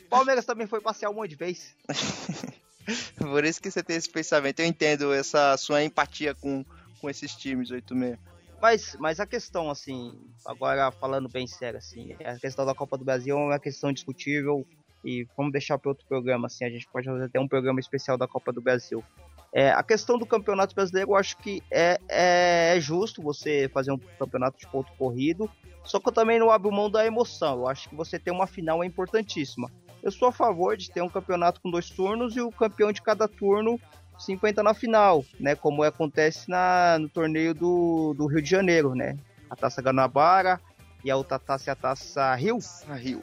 [0.09, 1.75] Palmeiras também foi passear um monte de vez.
[3.17, 4.59] Por isso que você tem esse pensamento.
[4.59, 6.65] Eu entendo essa sua empatia com,
[6.99, 8.19] com esses times 86.
[8.61, 10.13] Mas, mas a questão, assim,
[10.45, 14.67] agora falando bem sério, assim, a questão da Copa do Brasil é uma questão discutível
[15.03, 18.19] e vamos deixar para outro programa, assim, a gente pode fazer até um programa especial
[18.19, 19.03] da Copa do Brasil.
[19.53, 23.91] É, a questão do Campeonato Brasileiro, eu acho que é, é, é justo você fazer
[23.91, 25.49] um campeonato de ponto corrido,
[25.83, 27.59] só que eu também não abro mão da emoção.
[27.59, 29.69] Eu acho que você ter uma final é importantíssima.
[30.01, 33.01] Eu sou a favor de ter um campeonato com dois turnos e o campeão de
[33.01, 33.79] cada turno
[34.17, 35.55] se enfrenta na final, né?
[35.55, 39.17] Como acontece na, no torneio do, do Rio de Janeiro, né?
[39.49, 40.59] A Taça Guanabara
[41.03, 42.59] e a outra taça é a Taça Rio.
[42.87, 43.21] A Rio.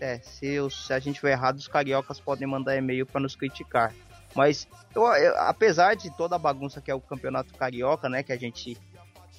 [0.00, 3.94] É, se, se a gente for errado, os cariocas podem mandar e-mail para nos criticar.
[4.34, 8.22] Mas eu, eu, apesar de toda a bagunça que é o campeonato carioca, né?
[8.22, 8.76] Que a gente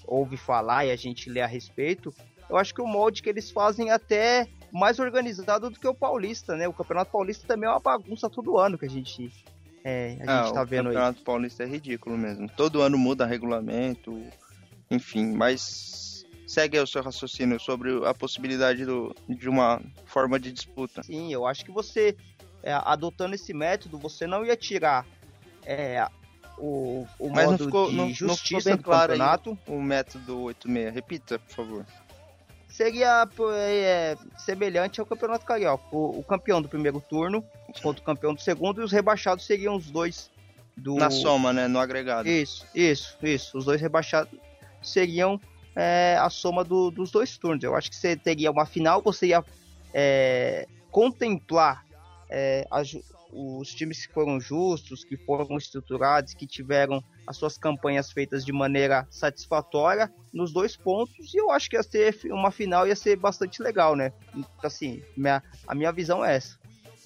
[0.06, 2.14] ouve falar e a gente lê a respeito,
[2.50, 5.94] eu acho que o molde que eles fazem é até mais organizado do que o
[5.94, 6.68] Paulista, né?
[6.68, 9.32] O Campeonato Paulista também é uma bagunça todo ano que a gente,
[9.84, 10.96] é, a gente ah, tá vendo aí.
[10.96, 12.50] O Campeonato Paulista é ridículo mesmo.
[12.50, 14.22] Todo ano muda regulamento,
[14.92, 21.02] enfim, mas segue o seu raciocínio sobre a possibilidade do, de uma forma de disputa.
[21.04, 22.16] Sim, eu acho que você,
[22.66, 25.06] é, adotando esse método, você não ia tirar
[25.64, 26.06] é,
[26.58, 29.58] o, o Mas modo não ficou, de não, justiça não bem claro campeonato.
[29.68, 30.94] o método 86.
[30.94, 31.86] Repita, por favor.
[32.68, 35.84] Seria é, semelhante ao Campeonato Carioca.
[35.96, 37.46] O, o, campeão do primeiro turno
[37.82, 40.30] contra o campeão do segundo e os rebaixados seriam os dois
[40.76, 40.96] do...
[40.96, 41.68] Na soma, né?
[41.68, 42.28] No agregado.
[42.28, 43.58] Isso, isso, isso.
[43.58, 44.38] Os dois rebaixados
[44.82, 45.40] seriam
[45.74, 47.64] é, a soma do, dos dois turnos.
[47.64, 49.44] Eu acho que você teria uma final, você ia
[49.94, 51.85] é, contemplar
[52.30, 52.66] é,
[53.32, 58.54] os times que foram justos, que foram estruturados, que tiveram as suas campanhas feitas de
[58.54, 63.16] maneira satisfatória nos dois pontos, e eu acho que ia ser uma final ia ser
[63.18, 64.14] bastante legal, né?
[64.64, 66.58] Assim, minha, a minha visão é essa.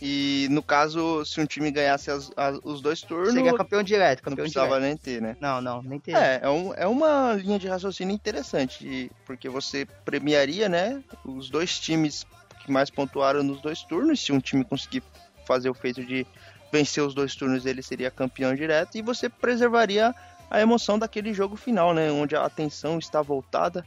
[0.01, 3.33] E no caso, se um time ganhasse as, as, os dois turnos.
[3.33, 4.83] Seria campeão direto, campeão não precisava direto.
[4.83, 5.35] nem ter, né?
[5.41, 6.15] Não, não, nem ter.
[6.15, 11.03] É, é, um, é uma linha de raciocínio interessante, porque você premiaria, né?
[11.25, 12.25] Os dois times
[12.69, 14.23] que mais pontuaram nos dois turnos.
[14.23, 15.01] Se um time conseguir
[15.45, 16.25] fazer o feito de
[16.71, 20.13] vencer os dois turnos, ele seria campeão direto e você preservaria
[20.51, 22.11] a emoção daquele jogo final, né?
[22.11, 23.83] Onde a atenção está voltada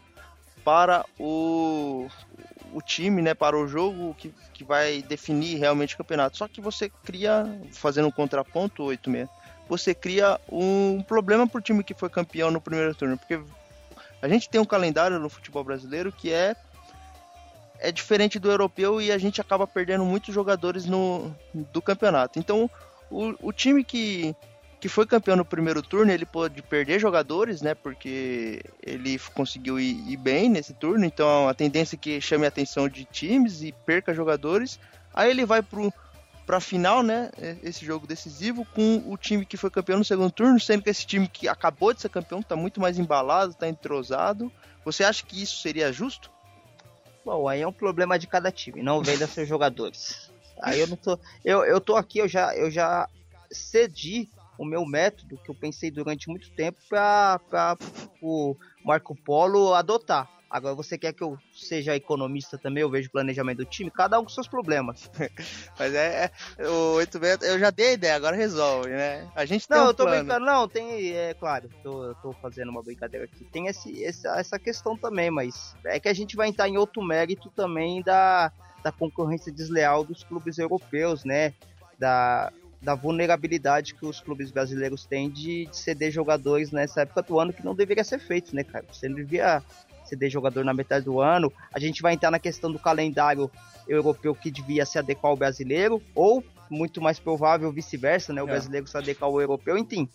[0.64, 2.08] para o,
[2.72, 3.34] o time, né?
[3.34, 6.36] Para o jogo que, que vai definir realmente o campeonato.
[6.36, 9.28] Só que você cria, fazendo um contraponto 8-6,
[9.68, 13.40] você cria um problema para o time que foi campeão no primeiro turno, porque
[14.20, 16.56] a gente tem um calendário no futebol brasileiro que é
[17.82, 22.38] é diferente do europeu e a gente acaba perdendo muitos jogadores no, do campeonato.
[22.38, 22.70] Então,
[23.10, 24.34] o, o time que,
[24.80, 27.74] que foi campeão no primeiro turno, ele pode perder jogadores, né?
[27.74, 31.04] Porque ele conseguiu ir, ir bem nesse turno.
[31.04, 34.78] Então, a tendência é que chame a atenção de times e perca jogadores.
[35.12, 35.92] Aí ele vai pro
[36.46, 37.30] para final, né?
[37.62, 41.06] Esse jogo decisivo com o time que foi campeão no segundo turno, sendo que esse
[41.06, 44.52] time que acabou de ser campeão está muito mais embalado, está entrosado.
[44.84, 46.30] Você acha que isso seria justo?
[47.24, 50.30] Bom, aí é um problema de cada time, não venda seus jogadores.
[50.62, 51.18] Aí eu não tô.
[51.44, 53.08] Eu, eu tô aqui, eu já, eu já
[53.50, 57.76] cedi o meu método que eu pensei durante muito tempo para
[58.20, 60.28] o Marco Polo adotar.
[60.52, 64.20] Agora você quer que eu seja economista também, eu vejo o planejamento do time, cada
[64.20, 65.10] um com seus problemas.
[65.78, 69.26] Mas é, é o 86, eu já dei a ideia, agora resolve, né?
[69.34, 70.18] A gente Não, um eu tô plano.
[70.18, 73.44] brincando, não, tem, é claro, tô, eu tô fazendo uma brincadeira aqui.
[73.44, 77.02] Tem esse, essa, essa questão também, mas é que a gente vai entrar em outro
[77.02, 78.52] mérito também da,
[78.84, 81.54] da concorrência desleal dos clubes europeus, né?
[81.98, 87.38] Da, da vulnerabilidade que os clubes brasileiros têm de, de ceder jogadores nessa época do
[87.38, 88.84] ano que não deveria ser feito, né, cara?
[88.90, 89.62] Você devia
[90.04, 91.52] ceder jogador na metade do ano.
[91.72, 93.50] A gente vai entrar na questão do calendário
[93.86, 98.42] europeu que devia se adequar ao brasileiro, ou muito mais provável vice-versa, né?
[98.42, 98.50] O é.
[98.50, 100.08] brasileiro se adequar ao europeu, enfim.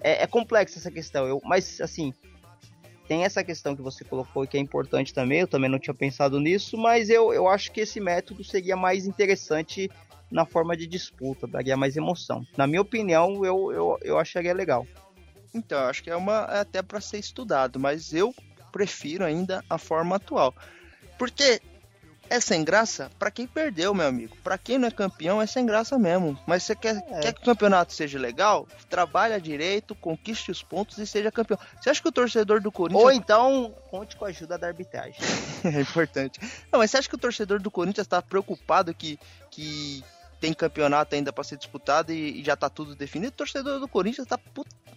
[0.00, 2.12] É, é complexa essa questão, eu, mas assim,
[3.06, 6.40] tem essa questão que você colocou que é importante também, eu também não tinha pensado
[6.40, 9.90] nisso, mas eu, eu acho que esse método seria mais interessante
[10.32, 12.44] na forma de disputa, daria mais emoção.
[12.56, 14.86] Na minha opinião, eu, eu, eu acharia legal.
[15.54, 18.34] Então, acho que é uma é até para ser estudado, mas eu
[18.72, 20.54] prefiro ainda a forma atual.
[21.18, 21.60] Porque
[22.32, 24.34] é sem graça para quem perdeu, meu amigo.
[24.42, 26.38] Para quem não é campeão, é sem graça mesmo.
[26.46, 27.20] Mas você quer, é.
[27.20, 28.66] quer que o campeonato seja legal?
[28.88, 31.58] Trabalha direito, conquiste os pontos e seja campeão.
[31.78, 33.04] Você acha que o torcedor do Corinthians.
[33.04, 35.20] Ou então, conte com a ajuda da arbitragem.
[35.62, 36.40] é importante.
[36.72, 39.18] Não, mas você acha que o torcedor do Corinthians está preocupado que,
[39.50, 40.02] que
[40.42, 43.32] tem campeonato ainda para ser disputado e, e, já tá tudo definido.
[43.32, 44.36] O torcedor do Corinthians tá,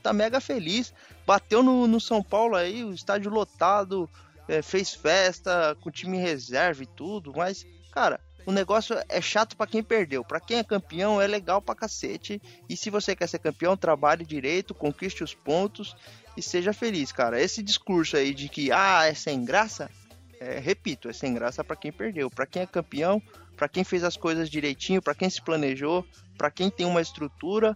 [0.01, 0.91] tá mega feliz.
[1.23, 4.10] Bateu no, no São Paulo aí, o estádio lotado,
[4.47, 9.67] é, fez festa com time reserva e tudo, mas, cara, o negócio é chato para
[9.67, 10.25] quem perdeu.
[10.25, 12.41] Para quem é campeão é legal pra cacete.
[12.67, 15.95] E se você quer ser campeão, trabalhe direito, conquiste os pontos
[16.36, 17.39] e seja feliz, cara.
[17.39, 19.91] Esse discurso aí de que ah, é sem graça,
[20.39, 22.30] é, repito, é sem graça para quem perdeu.
[22.30, 23.21] Para quem é campeão,
[23.56, 26.06] para quem fez as coisas direitinho, para quem se planejou,
[26.38, 27.76] para quem tem uma estrutura,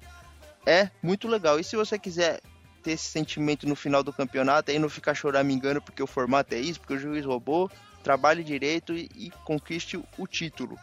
[0.65, 1.59] é muito legal.
[1.59, 2.41] E se você quiser
[2.83, 6.59] ter esse sentimento no final do campeonato, aí não ficar choramingando porque o formato é
[6.59, 7.69] isso, porque o juiz roubou,
[8.03, 10.77] trabalhe direito e, e conquiste o título.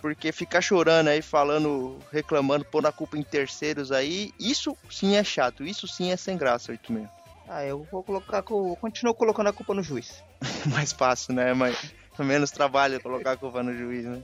[0.00, 5.24] Porque ficar chorando aí, falando, reclamando, pondo a culpa em terceiros aí, isso sim é
[5.24, 7.23] chato, isso sim é sem graça, 86.
[7.48, 10.22] Ah, eu vou colocar, continuo colocando a culpa no juiz.
[10.72, 11.52] Mais fácil, né?
[11.52, 14.22] Mas menos trabalho colocar a culpa no juiz, né?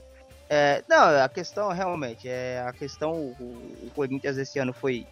[0.49, 3.31] É, não, a questão realmente é a questão o,
[3.83, 5.07] o Corinthians esse ano foi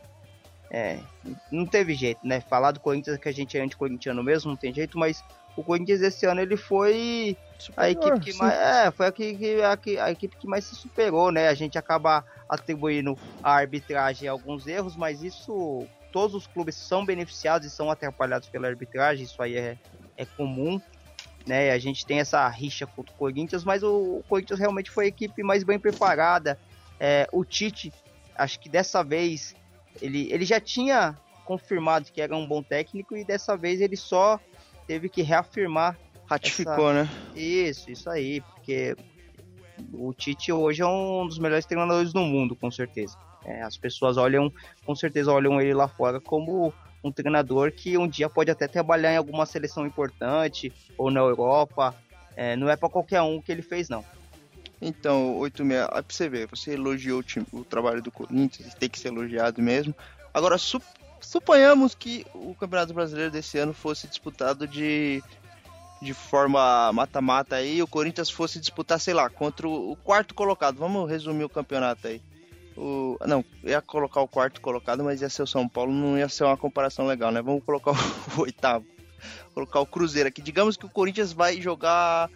[0.71, 0.99] é,
[1.51, 2.41] não teve jeito, né?
[2.41, 5.23] Falar do Corinthians que a gente é anticorintiano mesmo, não tem jeito, mas
[5.55, 8.37] o Corinthians esse ano ele foi Superior, a equipe que sim.
[8.37, 11.47] mais é, foi a, que, a, a, equipe que mais se superou, né?
[11.47, 17.67] A gente acaba atribuindo a arbitragem alguns erros, mas isso todos os clubes são beneficiados
[17.67, 19.77] e são atrapalhados pela arbitragem, isso aí é,
[20.17, 20.81] é comum.
[21.47, 25.07] Né, a gente tem essa rixa contra o Corinthians, mas o, Corinthians realmente foi a
[25.07, 26.59] equipe mais bem preparada.
[26.99, 27.91] É, o Tite,
[28.35, 29.55] acho que dessa vez
[30.01, 34.39] ele, ele já tinha confirmado que era um bom técnico e dessa vez ele só
[34.85, 35.97] teve que reafirmar.
[36.25, 37.03] Ratificou, essa...
[37.03, 37.09] né?
[37.35, 38.95] Isso, isso aí, porque
[39.93, 43.17] o Tite hoje é um dos melhores treinadores do mundo, com certeza.
[43.45, 44.51] É, as pessoas olham,
[44.85, 46.73] com certeza olham ele lá fora como
[47.03, 51.95] um treinador que um dia pode até trabalhar em alguma seleção importante ou na Europa.
[52.35, 54.03] É, não é para qualquer um que ele fez, não.
[54.81, 58.99] Então, 86, pra você ver, você elogiou o, time, o trabalho do Corinthians, tem que
[58.99, 59.93] ser elogiado mesmo.
[60.33, 60.81] Agora, su,
[61.19, 65.21] suponhamos que o Campeonato Brasileiro desse ano fosse disputado de,
[66.01, 70.77] de forma mata-mata aí, o Corinthians fosse disputar, sei lá, contra o, quarto colocado.
[70.77, 72.21] Vamos resumir o campeonato aí.
[72.79, 76.29] O, não, ia colocar o quarto colocado, mas ia ser o São Paulo, não ia
[76.29, 77.41] ser uma comparação legal, né?
[77.41, 77.91] Vamos colocar
[78.37, 78.85] o, oitavo.
[79.53, 80.41] Colocar o Cruzeiro aqui.
[80.41, 82.29] Digamos que o Corinthians vai jogar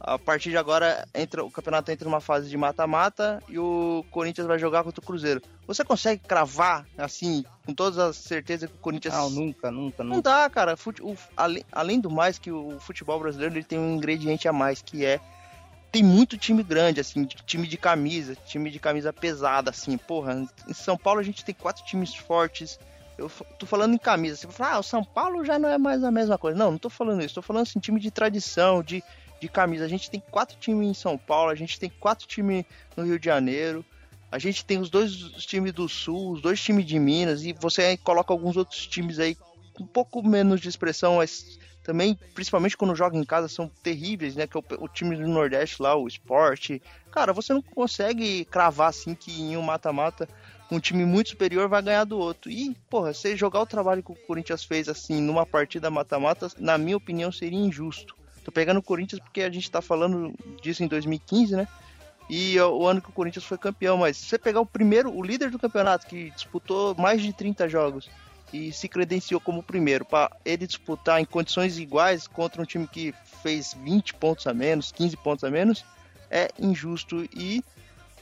[0.00, 4.48] a partir de agora entra, o campeonato entra numa fase de mata-mata e o Corinthians
[4.48, 5.40] vai jogar contra o Cruzeiro.
[5.66, 9.14] Você consegue cravar, assim, com toda a certeza que o Corinthians.
[9.14, 10.14] Não, nunca, nunca, nunca.
[10.16, 10.76] Não dá, cara.
[10.76, 11.00] Fute...
[11.02, 11.16] O...
[11.36, 15.04] Além, além do mais, que o futebol brasileiro ele tem um ingrediente a mais, que
[15.04, 15.20] é.
[15.94, 19.96] Tem muito time grande, assim, time de camisa, time de camisa pesada, assim.
[19.96, 22.78] Porra, em São Paulo a gente tem quatro times fortes.
[23.16, 24.36] Eu tô falando em camisa.
[24.36, 26.58] Você falar, ah, o São Paulo já não é mais a mesma coisa.
[26.58, 27.36] Não, não tô falando isso.
[27.36, 29.02] Tô falando assim, time de tradição, de
[29.44, 29.84] de camisa.
[29.84, 32.64] A gente tem quatro times em São Paulo, a gente tem quatro times
[32.96, 33.84] no Rio de Janeiro,
[34.30, 35.12] a gente tem os dois
[35.46, 39.36] times do Sul, os dois times de Minas, e você coloca alguns outros times aí
[39.78, 44.46] um pouco menos de expressão, mas também, principalmente quando joga em casa, são terríveis, né?
[44.46, 46.82] Que é o, o time do Nordeste lá, o esporte.
[47.12, 50.28] Cara, você não consegue cravar assim que em um mata-mata
[50.70, 52.50] um time muito superior vai ganhar do outro.
[52.50, 56.78] E, porra, você jogar o trabalho que o Corinthians fez assim numa partida mata-mata, na
[56.78, 58.16] minha opinião, seria injusto.
[58.42, 61.68] Tô pegando o Corinthians porque a gente tá falando disso em 2015, né?
[62.28, 65.22] E o ano que o Corinthians foi campeão, mas se você pegar o primeiro, o
[65.22, 68.08] líder do campeonato, que disputou mais de 30 jogos
[68.52, 73.14] e se credenciou como primeiro, para ele disputar em condições iguais contra um time que
[73.42, 75.84] fez 20 pontos a menos, 15 pontos a menos,
[76.30, 77.64] é injusto e,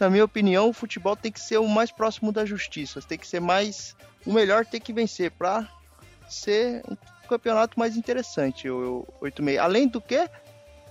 [0.01, 3.27] na minha opinião, o futebol tem que ser o mais próximo da justiça, tem que
[3.27, 3.97] ser mais.
[4.25, 5.69] O melhor tem que vencer para
[6.29, 6.83] ser
[7.29, 9.59] campeonato mais interessante, o 86.
[9.59, 10.29] Além do que,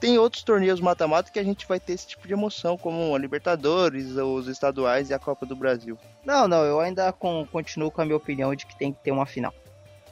[0.02, 3.20] tem outros torneios mata-mata que a gente vai ter esse tipo de emoção, como a
[3.20, 5.96] Libertadores, os estaduais e a Copa do Brasil.
[6.26, 9.12] Não, não, eu ainda com, continuo com a minha opinião de que tem que ter
[9.12, 9.54] uma final.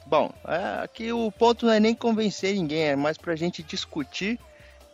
[0.06, 4.38] Bom, é, aqui o ponto não é nem convencer ninguém, é mais pra gente discutir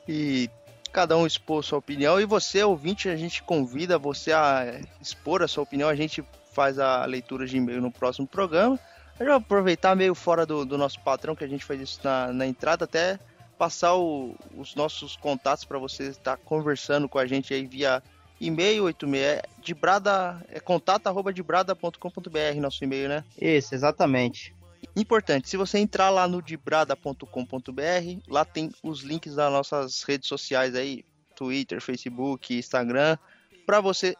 [0.08, 0.48] e
[0.90, 2.18] cada um expor sua opinião.
[2.18, 5.90] E você, ouvinte, a gente convida você a expor a sua opinião.
[5.90, 8.80] A gente faz a leitura de e-mail no próximo programa.
[9.20, 12.32] Eu vou aproveitar meio fora do, do, nosso patrão, que a gente faz isso na,
[12.32, 13.18] na entrada, até
[13.58, 18.02] passar o, os nossos contatos para você estar conversando com a gente aí via
[18.40, 23.24] e-mail 86 é de brada é contato arroba de brada.com.br nosso e-mail, né?
[23.40, 24.54] Isso, exatamente.
[24.94, 30.74] Importante, se você entrar lá no dibrada.com.br, lá tem os links das nossas redes sociais
[30.74, 33.18] aí, Twitter, Facebook, Instagram,
[33.66, 34.16] para você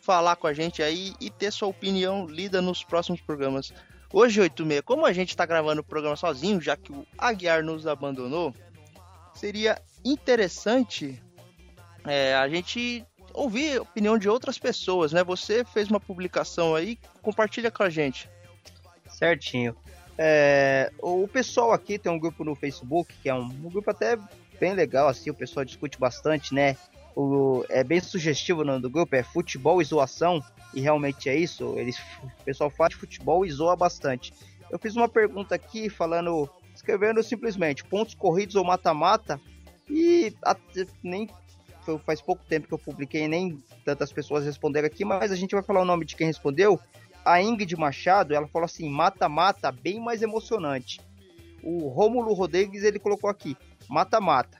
[0.00, 3.72] falar com a gente aí e ter sua opinião lida nos próximos programas.
[4.12, 7.06] Hoje, 8 e meia, como a gente está gravando o programa sozinho, já que o
[7.16, 8.52] Aguiar nos abandonou,
[9.34, 11.22] seria interessante
[12.04, 15.22] é, a gente ouvir a opinião de outras pessoas, né?
[15.22, 18.28] Você fez uma publicação aí, compartilha com a gente.
[19.08, 19.76] Certinho.
[20.18, 24.18] É, o pessoal aqui tem um grupo no Facebook, que é um, um grupo até
[24.58, 26.76] bem legal, assim, o pessoal discute bastante, né?
[27.14, 30.42] O, é bem sugestivo o nome do grupo, é Futebol e Zoação
[30.72, 34.32] e realmente é isso, eles, o pessoal fala de futebol e zoa bastante.
[34.70, 39.40] Eu fiz uma pergunta aqui falando, escrevendo simplesmente pontos corridos ou mata-mata
[39.88, 40.32] e
[41.02, 41.28] nem
[42.06, 45.62] faz pouco tempo que eu publiquei, nem tantas pessoas responderam aqui, mas a gente vai
[45.62, 46.78] falar o nome de quem respondeu.
[47.24, 51.00] A Ingrid Machado, ela falou assim: mata-mata, bem mais emocionante.
[51.62, 53.56] O Rômulo Rodrigues, ele colocou aqui:
[53.88, 54.58] mata-mata.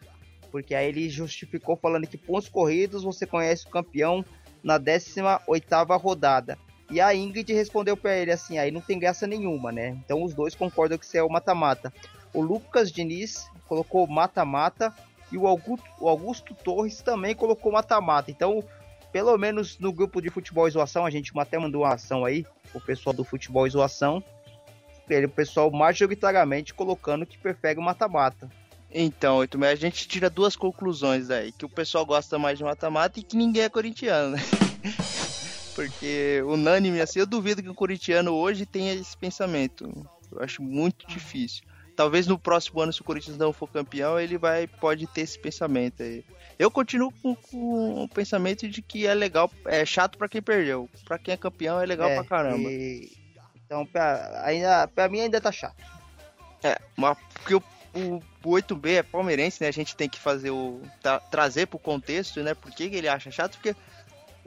[0.50, 4.24] Porque aí ele justificou falando que pontos corridos você conhece o campeão
[4.62, 6.58] na 18ª rodada.
[6.90, 9.90] E a Ingrid respondeu para ele assim, aí não tem graça nenhuma, né?
[10.04, 11.92] Então os dois concordam que isso é o mata-mata.
[12.34, 14.92] O Lucas Diniz colocou mata-mata
[15.30, 18.30] e o Augusto, o Augusto Torres também colocou mata-mata.
[18.30, 18.64] Então
[19.12, 22.80] pelo menos no grupo de futebol zoação, a gente até mandou uma ação aí, o
[22.80, 23.68] pessoal do futebol
[25.08, 28.48] ele, o pessoal majoritariamente colocando que prefere o mata-mata.
[28.92, 33.22] Então, a gente tira duas conclusões aí, que o pessoal gosta mais de mata-mata e
[33.22, 34.42] que ninguém é corintiano, né?
[35.74, 39.88] Porque unânime assim, eu duvido que o corintiano hoje tenha esse pensamento.
[40.30, 41.62] Eu acho muito difícil.
[41.94, 45.38] Talvez no próximo ano, se o Corinthians não for campeão, ele vai pode ter esse
[45.38, 46.24] pensamento aí.
[46.58, 50.88] Eu continuo com, com o pensamento de que é legal, é chato para quem perdeu.
[51.04, 52.70] Para quem é campeão é legal é, pra caramba.
[52.70, 53.10] E...
[53.64, 55.76] Então, pra, ainda, pra mim ainda tá chato.
[56.62, 57.62] É, mas porque o,
[57.94, 59.68] o, o 8B é palmeirense, né?
[59.68, 60.80] A gente tem que fazer o.
[61.02, 62.54] Tra, trazer pro contexto, né?
[62.54, 63.52] Por que, que ele acha chato?
[63.52, 63.74] Porque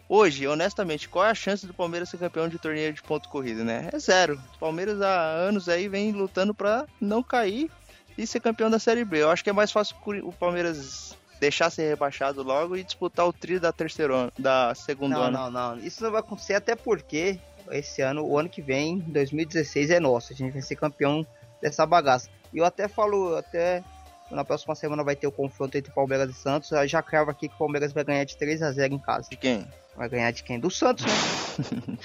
[0.08, 3.64] Hoje, honestamente, qual é a chance do Palmeiras ser campeão de torneio de ponto corrido,
[3.64, 3.89] né?
[3.91, 4.39] É zero.
[4.56, 7.72] O Palmeiras há anos aí vem lutando para não cair
[8.18, 9.22] e ser campeão da Série B.
[9.22, 13.34] Eu acho que é mais fácil o Palmeiras deixar ser rebaixado logo e disputar o
[13.34, 15.38] trio da terceira da segunda não, ano.
[15.38, 17.39] Não, não, Isso não vai acontecer até porque
[17.72, 20.34] esse ano, o ano que vem, 2016 é nosso.
[20.34, 21.26] A gente vai ser campeão
[21.64, 22.30] dessa bagaça.
[22.53, 23.82] E eu até falo, até
[24.30, 26.72] na próxima semana vai ter o confronto entre Palmeiras e Santos.
[26.72, 29.30] Eu já cravo aqui que o Palmeiras vai ganhar de 3 a 0 em casa.
[29.30, 29.66] De quem?
[29.95, 30.59] Vai ganhar de quem?
[30.59, 31.97] Do Santos, né?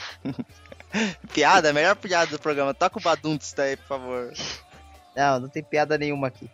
[1.34, 2.72] piada, melhor piada do programa.
[2.72, 4.32] Toca o Baduntes daí, por favor.
[5.16, 6.48] Não, não tem piada nenhuma aqui.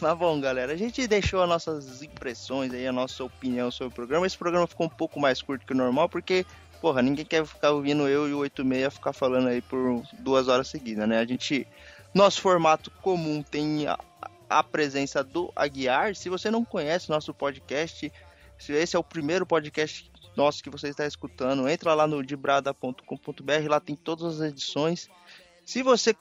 [0.00, 3.94] Mas bom, galera, a gente deixou as nossas impressões aí, a nossa opinião sobre o
[3.94, 4.26] programa.
[4.26, 6.46] Esse programa ficou um pouco mais curto que o normal, porque,
[6.80, 10.68] porra, ninguém quer ficar ouvindo eu e o 86 ficar falando aí por duas horas
[10.68, 11.18] seguidas, né?
[11.18, 11.66] A gente.
[12.14, 13.98] Nosso formato comum tem a,
[14.48, 16.14] a presença do Aguiar.
[16.14, 18.12] Se você não conhece nosso podcast,
[18.58, 23.68] se esse é o primeiro podcast nosso que você está escutando, entra lá no dibrada.com.br,
[23.68, 25.08] lá tem todas as edições.
[25.64, 26.16] Se você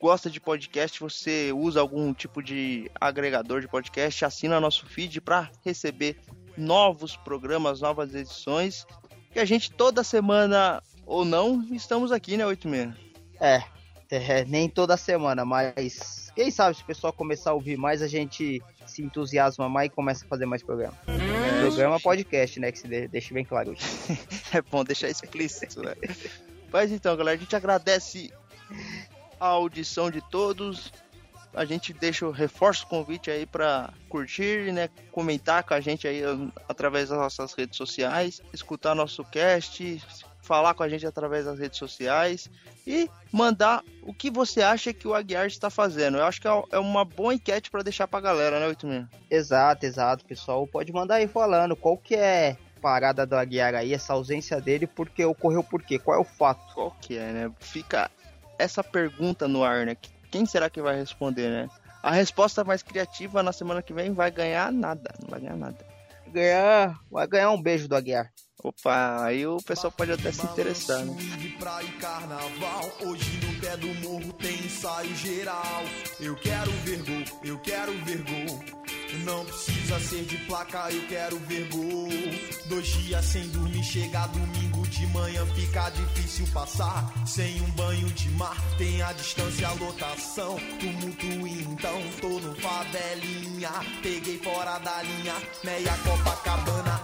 [0.00, 5.50] gosta de podcast, você usa algum tipo de agregador de podcast, assina nosso feed para
[5.64, 6.18] receber
[6.56, 8.86] novos programas, novas edições.
[9.34, 12.94] E a gente toda semana ou não, estamos aqui, né, 86?
[13.40, 13.62] É,
[14.10, 18.08] é, nem toda semana, mas quem sabe se o pessoal começar a ouvir mais, a
[18.08, 20.96] gente se entusiasma mais e começa a fazer mais programa.
[21.06, 22.72] É, programa podcast, né?
[22.72, 23.74] Que se deixe bem claro.
[24.52, 25.94] é bom deixar explícito, né?
[26.72, 28.32] Mas então, galera, a gente agradece
[29.38, 30.92] a audição de todos.
[31.52, 36.06] A gente deixa o reforço o convite aí para curtir, né, comentar com a gente
[36.06, 36.22] aí
[36.68, 40.00] através das nossas redes sociais, escutar nosso cast,
[40.50, 42.50] falar com a gente através das redes sociais
[42.84, 46.18] e mandar o que você acha que o Aguiar está fazendo.
[46.18, 49.22] Eu acho que é, é uma boa enquete para deixar para a galera, né, 86?
[49.30, 50.66] Exato, exato, pessoal.
[50.66, 55.24] Pode mandar aí falando qual que é parada do Aguiar aí, essa ausência dele, porque
[55.24, 56.00] ocorreu por quê?
[56.00, 56.74] Qual é o fato?
[56.74, 57.52] Qual que é, né?
[57.60, 58.10] Fica
[58.58, 59.96] essa pergunta no ar, né?
[60.32, 61.68] Quem será que vai responder, né?
[62.02, 65.89] A resposta mais criativa na semana que vem vai ganhar nada, não vai ganhar nada.
[66.32, 68.30] Ganhar, vai ganhar um beijo do Aguiar.
[68.62, 71.16] Opa, aí o pessoal pode até se interessar, né?
[71.98, 75.82] carnaval, hoje no pé do morro tem ensaio geral.
[76.20, 78.79] Eu quero ver gol, eu quero ver gol.
[79.24, 82.08] Não precisa ser de placa, eu quero ver gol.
[82.66, 87.12] Dois dias sem dormir, chega domingo de manhã, fica difícil passar.
[87.26, 90.58] Sem um banho de mar, tem a distância, a lotação.
[90.78, 93.70] Tumulto então, tô no favelinha.
[94.02, 95.34] Peguei fora da linha,
[95.64, 97.02] meia Copacabana